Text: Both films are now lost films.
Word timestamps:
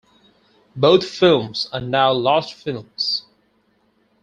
Both 0.75 1.07
films 1.07 1.69
are 1.71 1.79
now 1.79 2.11
lost 2.11 2.55
films. 2.55 3.27